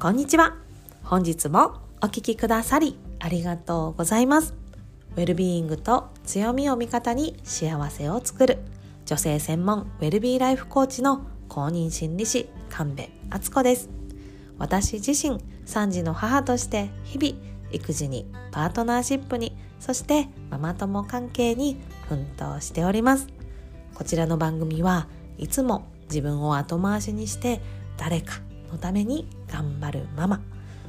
[0.00, 0.56] こんにちは。
[1.04, 4.54] 本日もお聞きくださりありがとうございます。
[5.14, 8.60] ウェルビーイングと強みを味方に幸せを作る
[9.04, 13.90] 女性専門ウェルビーライフコーチの公認心理師神戸敦子です。
[14.56, 17.38] 私自身3児の母として日々
[17.70, 21.76] 育児にパートナーシップにそしてママ友関係に
[22.08, 23.26] 奮闘しております。
[23.94, 27.60] こちらの番組はいつも自分を後回しにして
[27.98, 30.40] 誰かのために頑張るママ。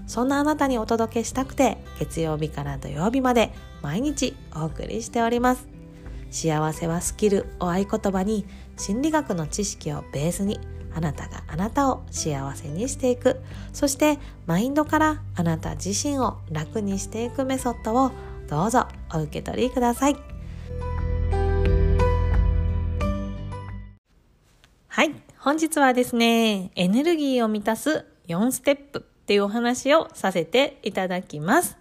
[0.08, 5.68] そんなあなたにお届けしたくて月曜日から土曜日まで毎日お送りしております。
[6.32, 8.46] 幸せはスキルを合言葉に
[8.78, 10.60] 心理学の知識をベースに
[10.94, 13.42] あなたがあなたを幸せにしていく。
[13.74, 18.12] そしてマインドからあなた自身を楽にしていくメソッドを
[18.50, 20.31] どうぞお受け取りください。
[25.44, 31.80] 本日はですねエネルギーを満たす4ステップっていうお話をさせていただきます。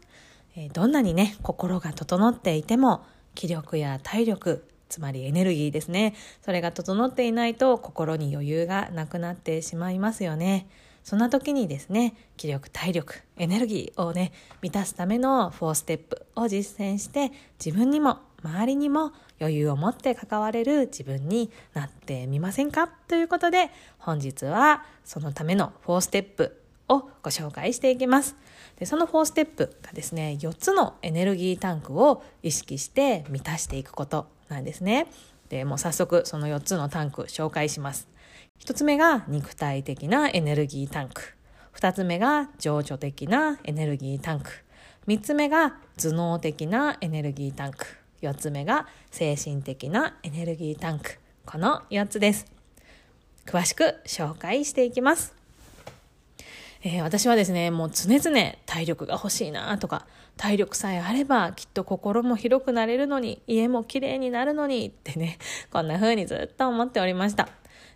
[0.56, 10.66] えどんなにね心が整っていても気力や体力つまりエネルギーですねそれが整っていないと心に余裕がなくなってしまいますよね。
[11.04, 17.30] そんな時にですね気力体力エネルギーをね満たすための4ステップを実践して
[17.62, 22.88] 自分にも周りにも余裕を持って関われる自分になってみませんか？
[22.88, 28.36] ということで本日はそのための4ステップをご紹介していきます。
[28.78, 35.06] でその4ステップがですね4つのエネルギータンクを意識して満たしていくことなんですね。
[35.48, 38.08] でもう早速その4つのタンク紹介します。
[38.60, 41.34] 1つ目が肉体的なエネルギータンク。
[41.74, 44.50] 2つ目が情緒的なエネルギータンク。
[45.06, 47.86] 3つ目が頭脳的なエネルギータンク。
[48.22, 51.18] 4つ目が精神的なエネルギータンク。
[51.46, 52.46] この4つです。
[53.46, 55.34] 詳しく紹介していきます。
[56.82, 60.06] えー、私はですねもう常々体力が欲しいなとか
[60.38, 65.36] 体力さえあればきっと心も広くなれるのに家もきれいになるのにってね
[65.70, 67.48] こんな風にずっと思っておりました。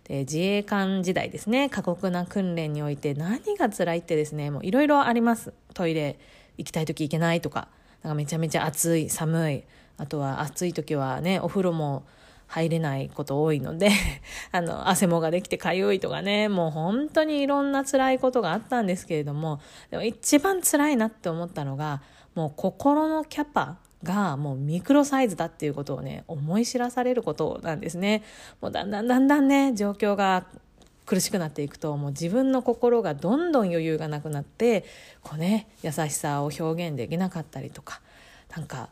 [0.03, 1.69] で自衛官時代ですね。
[1.69, 5.53] 過酷な訓練において何が辛いってですねもういろいろあります。
[5.73, 6.19] トイレ
[6.57, 7.69] 行きたい時行けないとか
[8.03, 9.63] なんかめちゃめちゃ暑い寒い
[9.97, 12.03] あとは暑い時はねお風呂も
[12.47, 13.89] 入れないこと多いので
[14.51, 22.01] あの汗もができてかゆいとかねもう本当にいろんな辛いことがあったんですけれどもでも一番辛いなって思ったのが
[22.35, 28.23] もう心のキャパがもうミクロサイズだっていうことをね思い知らされることなんですね。
[28.61, 30.45] もうだんだんだんだんね状況が
[31.05, 34.85] 苦しくなっていくともう自分の心がどんどん余裕がなくなって
[35.21, 38.01] こうね優しさを表現できなかったりとか
[38.55, 38.89] なんか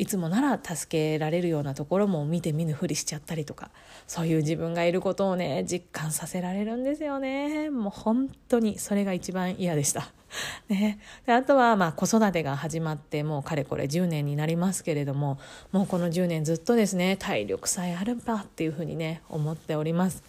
[0.00, 3.70] いつもなら助けられるようなところも見て見ぬふりしちゃったりとか
[4.06, 10.10] そういう自分がいることをね実感させられるんですよねもう本当にそれが一番嫌でした。
[10.70, 15.38] ね、であとはまあ子育てが始まってもうかれこれ10年になりますけれども
[15.72, 20.22] もうこの10年ずっとですね体力さえあればっていうふうにね思っております。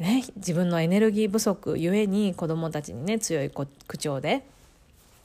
[0.00, 4.42] ね、自分のエネルギー不足ゆえに子どもたちにね強い口調で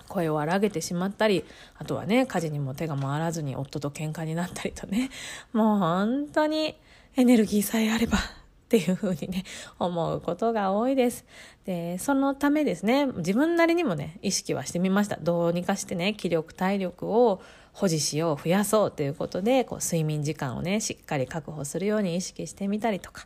[0.10, 1.46] 声を荒げてしまったり
[1.78, 5.10] あとはね家事にも手が回らずに夫と喧嘩になったりとね
[5.54, 6.76] もう本当に
[7.16, 8.22] エネルギーさえあればっ
[8.70, 9.46] ていうふうにね
[9.80, 11.26] 思うことが多いです。
[11.66, 15.18] でそのためですね自分なりにもね意識はしてみました。
[15.18, 17.42] どうにかしてね気力体力を
[17.74, 23.26] 保持しよう増やそうということでこう睡眠時間をねしっかり確保するように意識してみたりとか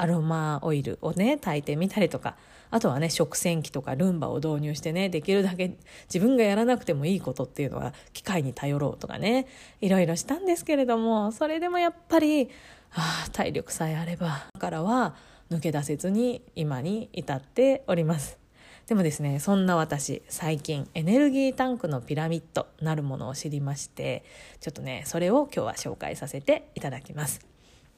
[0.00, 2.36] アロマオイルをね炊いてみたりとか
[2.70, 5.76] あとはね食洗機とかルンバを導入してねできるだけ
[6.12, 9.46] 自分がやらなくてもいいことっていうのは機械に頼ろうとかね
[9.82, 12.48] いろいろしたんですけれどもそれでもやっぱり
[12.94, 15.14] あ体力さえあればからは
[15.50, 18.38] 抜け出せずに今に至っております。
[18.86, 24.24] でもですねそんな私最近エネルギータンクのピラミッドなるものを知りまして
[24.60, 27.50] ちょっとねそれを今日は紹介させていただきます。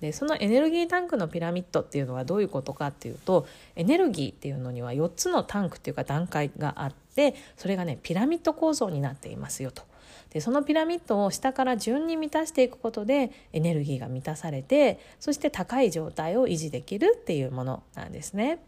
[0.02, 3.46] でそのエネルギータンクのピラミッドっていうのはどういうことかっていうと
[3.76, 9.84] エネルギーっていうのには4つのタンクっていうか段階があってそれがねピラミッド構造になっていますよと。
[10.30, 18.58] でそのピラミッドを下から順に満たしていくことでエネルギーが満たされてそして高い状態を維持できるっていうものなんですね。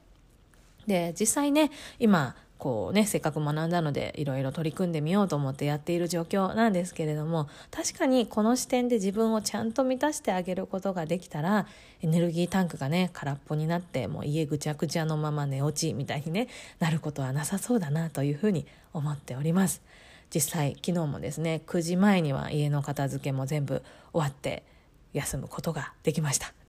[0.86, 11.66] で実際ね今こうねせっかく学んだのでいろいろ取り組んでみようと思ってやっている状況なんですけれども確かにこの視点で自分をちゃんと満たしてあげることができたら
[12.00, 19.82] エネルギータンクがね空っぽになってもう家ぐちゃぐちゃのまま寝落ちみたいに、ね、なることはなさそうだなというふうに思っております。
[20.34, 23.82] 実際昨日もですね9時前には家の片付けも全部
[24.14, 24.62] 終わって
[25.12, 26.63] 休むことができました。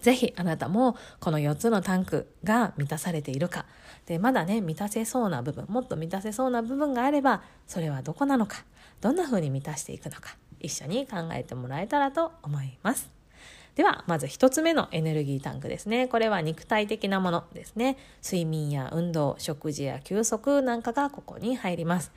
[0.00, 3.66] ぜひあなたもこの4つのタンクが満たされているか。
[4.06, 8.64] でまだね満たせそうな部分もっと満たせそうな部分があればそれはどこなのか。
[9.00, 10.36] どんな風に満たしていくのか。
[10.60, 13.10] 一緒に考えてもらえたらと思います。
[13.74, 16.08] ではまず1つ目のエネルギータンクですね。
[16.08, 17.96] これは肉体的なものですね。
[18.24, 22.10] 睡眠や運動食事や休息なんかがここに入ります。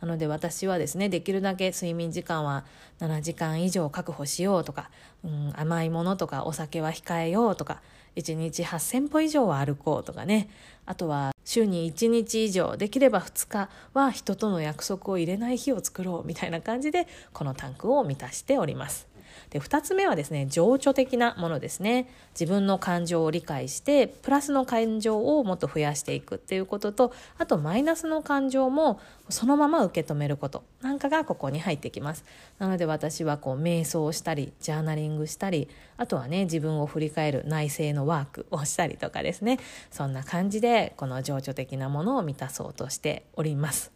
[0.00, 2.64] なので私はですねできるだけ睡眠時間は
[3.00, 4.90] 7時間以上確保しようとか、
[5.24, 7.80] うん、甘いものとかお酒は控えようとか
[8.16, 10.48] 1日8,000歩以上は歩こうとかね
[10.86, 19.15] あとは週に1日以上できれば2日は人との約束を入れない日を作ろうみたいな感じでこのタンクを満たしております。
[19.50, 22.08] で2つ目はですね情緒的なものですね。
[22.38, 30.64] 自分の感情を理解してプラスの感情をもっと増やしていくっていうこととあとマイナスの感情もそのまま受け止めること。
[30.82, 32.24] なんかがここに入ってきます。
[32.58, 39.58] なので私はこう瞑想をしたりジャーナリングしたりあとはね自分を振り返る内省のワークをしたりとかですね。
[39.90, 43.95] そんな感じでこの情緒的なものを満たそうとしております。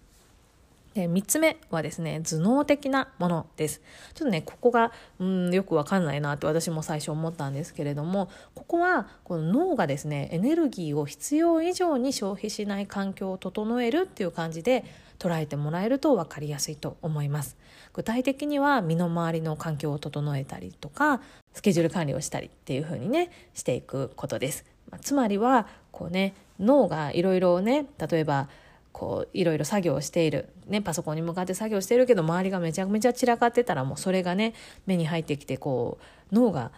[0.94, 3.80] で3つ目はですね頭脳的なものです。
[4.14, 14.84] ちょっとねここがうんよくわかんないなって私も最初思ったんですけれどもここはこの脳がですねエネルギーを必要以上に消費しない環境を整えるっていう感じで
[15.20, 17.56] 捉えてもらえると分かりやすいと思います。
[17.92, 21.20] 具体的には身の回りの環境を整えたりとか
[21.52, 24.64] スケジュール管理をしたりっていう風にねしていくことです。
[25.02, 28.48] つまりはこうね脳がいろいろね例えば
[28.92, 34.54] こういろいろ作業している、ね、パソコンに向かって作業しているけど周りがめちゃめちゃ散らかってたらもうそれがね
[34.86, 35.98] 目に入ってきてこ
[36.32, 36.72] う脳が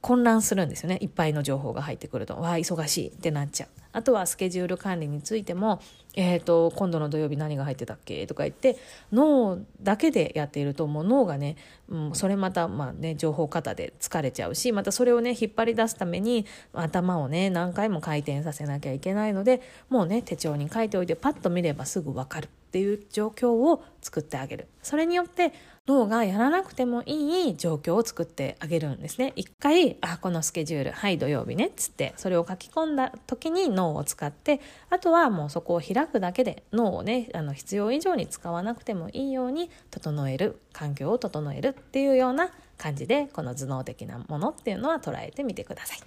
[0.00, 0.98] 混乱するんですよね。
[1.00, 2.34] いっぱいの情報が入ってくると。
[2.34, 3.68] わあ忙しいってなっちゃう。
[3.92, 5.80] あとはスケジュール管理についても、
[6.14, 8.26] えーと、今度の土曜日何が入ってたっけ？
[8.26, 8.78] とか言って
[9.12, 11.56] 脳だけでやっているともう脳がね、
[11.88, 22.48] うん、それまたまあね情報過多で疲れちゃうしまたそれをね引っ張り出すために頭をね何回も回転させなきゃいけないのでもうね手帳に書いておいてパッと見ればすぐ分かる。
[22.70, 25.52] っていう状況を作ってあげるそれによって
[25.88, 45.98] 脳がやらなくてもいい状況を作ってあげるんですね一回あこのスケジュールはい土曜日ねっつってそれを書き込んだ時に脳を使ってあとはもうそこを開くだけで脳をねあの必要以上に使わなくてもいいように整える環境を整えるっていうような感じでこの頭脳的なものっていうのは捉えてみてください。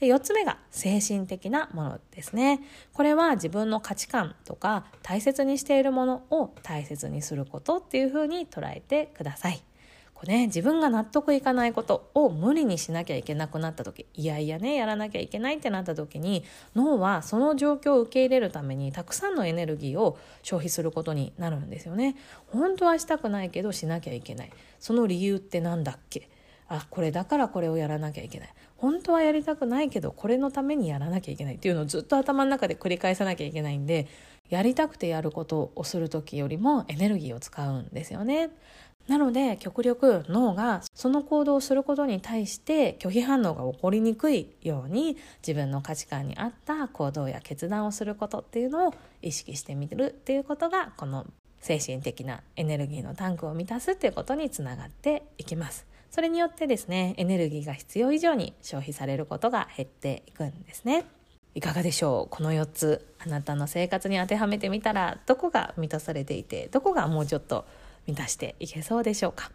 [0.00, 2.60] で4つ目が精神的なものですね。
[2.94, 9.62] これは自分の価値観とか大切にしているものを大切にすることっていうふうに捉えてください。
[10.26, 16.44] ね、自分が納得いかないことを無理にしなきゃいけなくなった時いやいやねやらなきゃいけないってなった時に
[16.76, 22.16] 脳はその状況を受け入れるためにたくさんのエネルギーを消費することになるんですよね。
[22.48, 26.28] 本当はしたくないけどしなきゃいけないその理由って何だっけ？
[26.70, 34.06] あこれだからこれをやらなきゃいけない本当はやりたくないけどこれのためにやらなきゃいけないっていうのをずっと頭の中で繰り返さなきゃいけないんで
[34.48, 38.50] やりたくてやることをする時よりもエネルギーを使うんですよね。
[39.08, 51.26] なので極力脳がその行動をすることに対して拒否反応が起こりにくいように自分の価値観に合った行動や決断をすることっていうのを意識してみるっていうことがこの
[51.60, 55.89] 精神的なエネルギーのタンクを満たすっていうことにつながっていきます。
[56.10, 61.04] それによってですねエネルギーが必要以上に消費されることが減っていくんですね。
[61.54, 62.34] いかがでしょう？
[62.34, 67.64] この4つあなたの生活に当てはめてみたらどこが満たされていてどこがもうちょっと
[68.06, 69.50] 満たしていけそうでしょうか？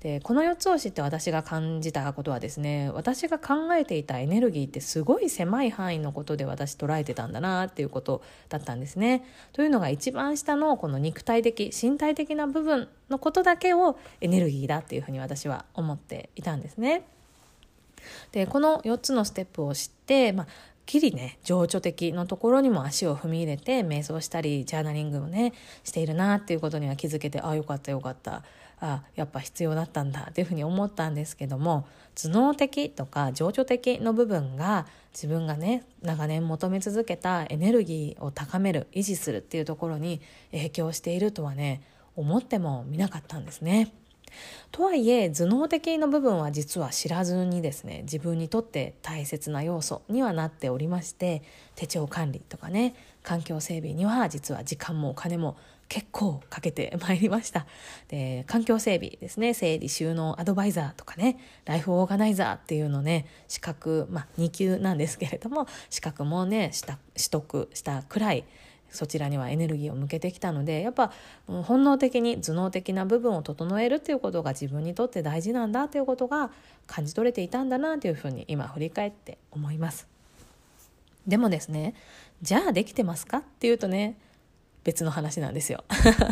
[0.00, 9.24] でこの4つを知って私が感じたことはですね私が考えていたエネルギーってすごい狭い範囲のことで私捉えてたんだなっていうことだったんですね。
[9.52, 17.04] というのが一番下のこの肉体的身体的な部分のことだけをエネルギーだっていうふうに私は思っていたんですね。
[18.32, 20.46] でこの4つのステップを知って、まあ、
[20.86, 25.52] きりね情緒的のところにも足を踏み入れて瞑想したりジャーナリングをね
[25.84, 28.44] しているなっていうことには気づけてああよかったよかった
[28.80, 41.82] あやっぱ必要だったんだっていうふうに思ったんですけども頭脳的とか情緒的の部分が自分がね長年求め続けたエネルギーを高める維持するっていうところに影響しているとはね
[42.16, 43.92] 思ってもみなかったんですね。
[44.70, 51.42] とはいえ頭脳的の部分は実は知らずにですね自分にとって大切な要素にはなっておりまして
[51.74, 55.56] 手帳管理とかね環境整備には実は時間もお金も
[55.88, 57.66] 結構かけてまいりました。
[58.08, 59.54] で環境整備ですね。
[59.54, 61.38] 整理収納アドバイザーとかね。
[61.64, 66.72] ライフオーガナイザーっていうのね資格まあ2級なんですけれども資格もね
[67.14, 68.44] 取得したくらい
[68.90, 71.12] そちらにはエネルギーを向けてきたのでやっぱ
[71.46, 76.50] 本能的に頭脳的な部分を整えるっていうことが自分にとって大事なんだということが
[76.86, 80.08] 感じ取れていたんだなというふうに今振り返って思います。
[81.26, 81.94] でもですね
[82.42, 84.16] じゃあできてますかっていうとね
[84.86, 85.82] 別の話なんですよ。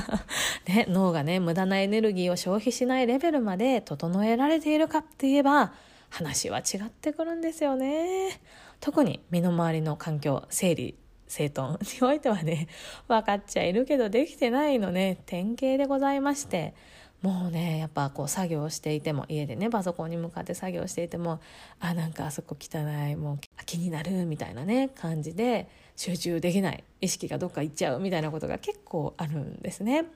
[0.68, 5.72] ね、脳がね無駄なエネルギーを消費しないレベルまで整えられているかって言えば
[6.08, 8.40] 話は違ってくるんですよね。
[8.78, 10.94] 特に身の回りの環境整理
[11.26, 12.68] 整頓においてはね
[13.08, 16.74] 分かっちゃいるけどできてないのね典型でございまして
[17.22, 21.40] もうねやっぱこう作業していても家でねパソコンに向かって作業していても
[21.80, 22.78] あなんかあそこ汚
[23.10, 30.06] いもう気になるみたいなね感じで集中できない意識がどっか行っちゃうみたいなことが結構あるんですね。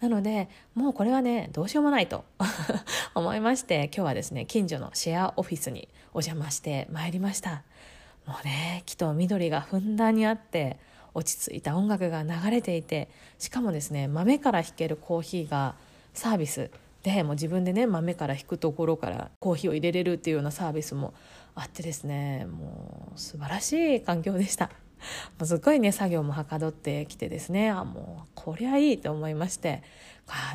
[0.00, 2.24] なのでもうこれはねどうしようもないと
[3.14, 7.62] 思いまして今日はですね近所のシェアオフィスにお邪魔してまいりました。
[8.26, 10.78] もうね木と緑がふんだんにあって
[11.14, 13.08] 落ち着いた音楽が流れていて
[13.38, 15.74] しかもですね豆から弾けるコーヒーが
[16.14, 16.70] サービス
[17.02, 21.14] でもう自分でね豆から引くところからコーヒーを入れれるっていうようなサービスも
[21.54, 24.70] あってですねもう素晴らしい環境でした。
[25.44, 27.70] すっごいね作業もはかどってきてですね。
[27.70, 29.82] あもうこりゃいいと思いまして。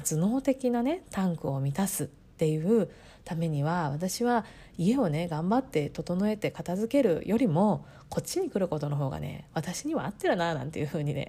[0.03, 2.89] 頭脳的なねタンクを満たすっていう
[3.23, 4.45] ためには私は
[4.77, 11.27] 家をね頑張って整えて片付けるよりもこっちに来ることの方がね私には合ってるななんていうふうにね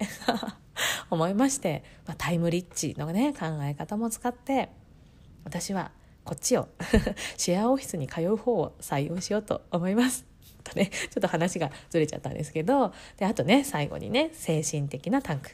[1.09, 4.69] 思いまして、まあ、タイムリッチのね考え方も使って
[5.43, 5.91] 私は
[6.23, 6.67] こっちを
[7.37, 10.25] シェアオフィスに通う方を採用しようと思います。
[10.67, 15.51] とね ちょっと話がずれちゃったんですけどであとね最後にね精神的なタンク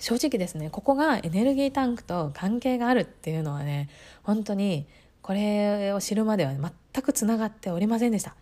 [0.00, 3.88] 正直ですねここがエネルギータンクと関係があるっていうのはね
[4.22, 4.86] 本当に
[5.22, 8.34] これを知るまでは全くつながっておりませんでした。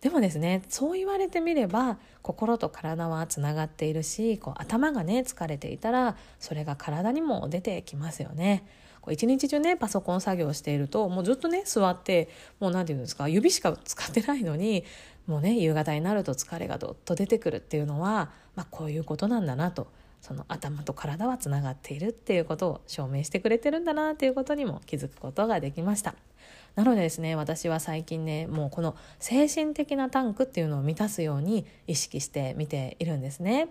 [0.00, 8.64] でもですねそう言われてみれば心と体はつながっているしこう頭がね疲れていたらそれが体にも出てきますよね。
[9.00, 12.28] こう一日中ねパソコン作業しているともうずっとね座って
[12.60, 14.84] もう何て言うんですか指しか使ってないのに
[15.26, 19.88] もうね夕方になると疲れがどっと出てくるっていうのは、まあ、こういうことなんだなと
[20.20, 26.14] その頭と体はつながっているっていうことを証明してくれてるんだなっていうことにも気づくことができました。
[26.74, 33.68] なのでですね私は最近ねもうこの精神的なタンクっていうのを満たすように意識して見ているんですね。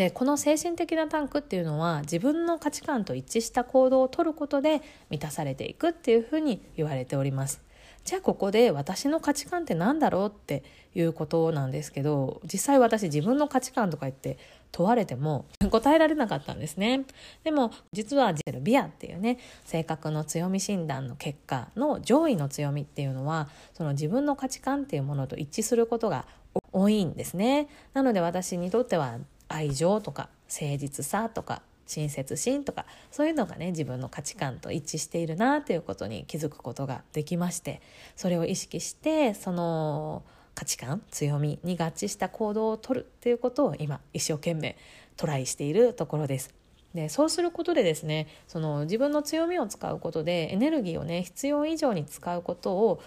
[0.00, 4.80] でこの精神的なタンクっていうのは自分の価値観と一致した行動をとることで
[5.10, 7.60] 満たされていくっていうふうに言われております。
[8.06, 10.64] じゃあここで私の価値観って何だろうって
[10.94, 14.38] いうことなんですけど実際私自分の価値観とか言って
[14.72, 17.04] 問われても 答えられなかったんですね。
[17.44, 26.24] でも実はジェルビアっていうね性格の強み診断の結果の上位の強みっていうのはその自分の価値観っていうものと一致することが
[26.72, 27.68] 多いんですね。
[27.92, 29.18] なので私にとっては
[29.50, 37.82] 愛情とか誠実さとか親切心とかそういうのがね自分の価値観と一致しているなということに気づくことができまして
[38.14, 40.22] それを意識してその
[40.54, 44.76] 価値観強みに合致した行動をとるっていうことを今一生懸命
[45.16, 46.54] トライしているところです。
[46.94, 53.00] でそうすることでですねその自分の強みを使うことでエネルギーをね必要以上に使うことを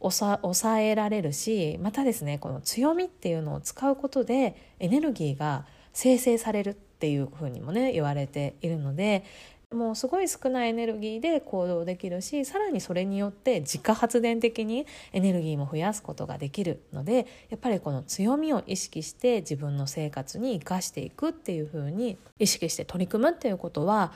[0.00, 5.64] 抑えられるしまたですねこの強みっていうのを使うことでエネルギーが
[5.94, 9.24] 生成されるっていうふうにもね言われているので
[9.72, 24.12] もうすごい少ないエネルギーで行動できるしさらにそれによって自家発電的にエネルギーも増やすことができるのでやっぱりこの強みを意識して自分の生活に生かしていくっていうふうに意識して取り組むっていうことは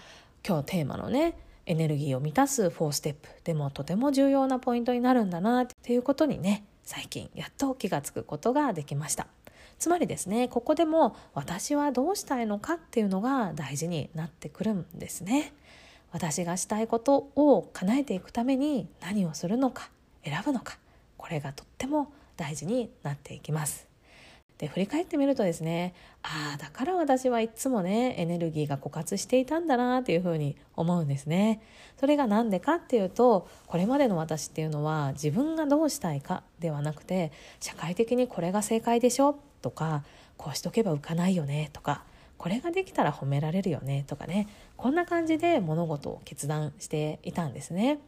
[0.47, 9.26] 今日テーマのねエネルギーを満たす4ステップでもとても重要なポイントになるんだなっていうことにね最近やっと気が付くことができました。
[9.78, 15.52] つまりですねここでも私はどうしたいのかっていうのが大事になってくるんですね。
[16.11, 19.90] 私がしたいことを叶えていくために何をするのか
[20.25, 20.78] 選ぶのか
[21.18, 23.88] これがとっても大事になっていきます。
[24.56, 31.62] で振り返ってみるとですねああだから私はいつもねエネルギーが枯渇していたんだなっていうふうに思うんですね。
[32.00, 37.30] それが何でかっていうとこれまでの私っていうのは自分がどうしたいかではなくて
[37.61, 40.04] 社会的にこれが正解でしょとか
[40.36, 42.04] こうしとけば浮かないよねとか
[42.36, 47.98] これができたら褒められるよねとかねこんな感じで物事を決断していたんですね。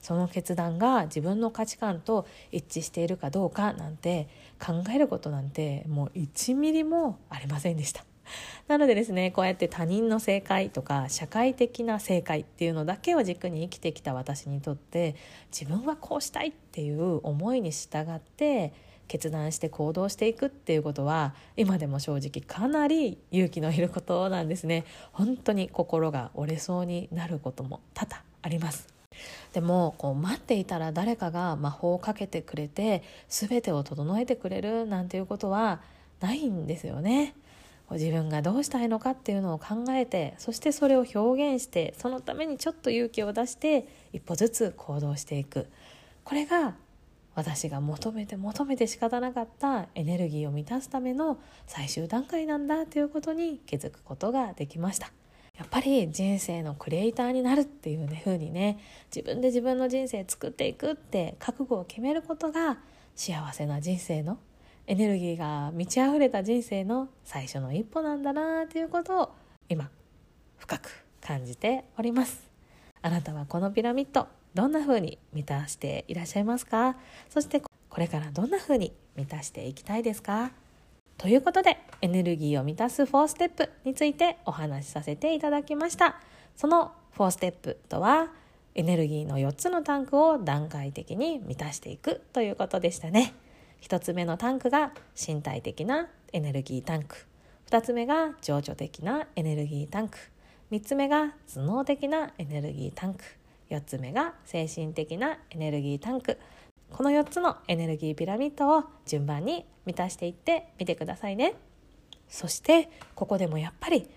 [0.00, 4.28] その決断が自分の価値観と一致しているかどうかなんて
[4.60, 8.04] 考えることなんてもう1ミリもありませんでした。
[8.68, 15.16] なのでですねこうやって他人の正解とか社会的な正解っていうのだけを軸に生きてきた私にとって
[15.50, 18.72] 自分はこうしたいっていう思いに従って
[19.08, 24.84] 決断して行動していくっていうことは今でも正直かなり勇気のいることなんですね。
[25.12, 28.88] 本当に心が折れそうになることも多々あります。
[29.52, 35.80] でもこう待っていたら誰かが魔法をかけてくれて全てを整えてくれるなんていうことは
[36.20, 37.34] ないんですよね。
[37.90, 45.68] 自分がどうしたいのかっていうのを考えてそしてそれを表現してそのためにちょっと勇気を出して一歩ずつ行動していく。
[46.24, 46.74] これが
[47.34, 55.12] 私が求めて求めて仕方なかったエネルギーを満たすための最終段階なんだということに気づくことができました。
[55.56, 58.78] やっぱり人生のクリエイターになるっていうね風にね
[59.14, 62.78] 自分で自分の人生作っていくって覚悟を決めることが
[63.14, 64.38] 幸せな人生の
[64.86, 69.34] エネルギーが満ち溢れた人生の最初の一歩なんだなということを
[69.68, 69.88] 今
[70.58, 72.50] 深く感じております。
[73.00, 76.96] あなたはこのピラミッドどんな風に満たしていらっしゃいますか？
[77.28, 77.68] そしてこ
[77.98, 80.52] れからどんな風に満たしていきたいですか？
[81.18, 86.20] ということでエネルギーを満たす4ステップについてお話しさせていただきました。
[86.56, 88.28] その4ステップとは
[88.74, 93.34] エネルギーの4つのタンクを段階的に満たしていくということでしたね。
[93.82, 97.26] 1つ目のタンクが身体的なエネルギータンク
[97.70, 100.18] 2つ目が情緒的なエネルギータンク
[100.70, 103.24] 3つ目が頭脳的なエネルギータンク
[103.70, 106.38] 4つ目が精神的なエネルギータンク。
[106.90, 111.54] この4つのエネルギーピラミッドを順番に満たしていってみてくださいね。
[112.28, 114.08] そしてここでもやっぱり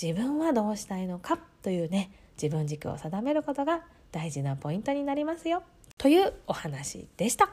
[0.00, 2.10] 自分はどうしたいのかというね
[2.40, 5.62] 自分軸を定めることが大事なポイントになりますよ。
[5.98, 7.48] というお話でした。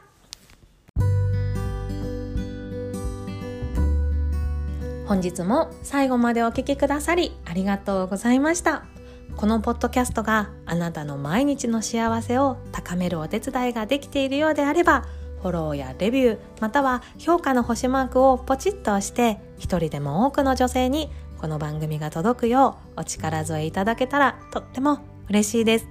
[5.06, 8.93] 本日も最後までお聴きくださりありがとうございました。
[9.36, 15.04] このポッドキャストがあなたの毎日の幸せを高めるお手伝いができているようであれば
[15.42, 25.88] フォローやレビューまたは評価の星マークをポチッと押して一人でも多くの女性にこの番組が届くようお力添えいただけたらとっても嬉しいです。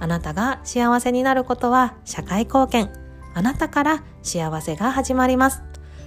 [0.00, 2.90] あなたが幸せになることは社会貢献
[3.34, 5.62] あなたから幸せが始まります。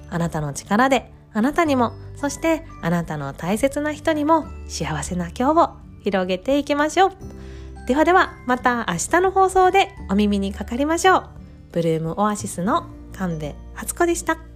[0.09, 7.11] あなたの力であなたにもそしてあなたの大切な人にも幸せな今日を広げていきましょう。
[7.87, 11.29] ではではまた明日の放送でお耳にかかりましょう。
[11.71, 14.52] ブルームオアシスの神戸初子でした。